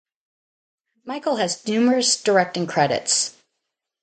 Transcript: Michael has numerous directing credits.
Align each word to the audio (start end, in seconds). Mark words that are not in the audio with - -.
Michael 1.05 1.35
has 1.35 1.67
numerous 1.67 2.19
directing 2.19 2.65
credits. 2.65 3.35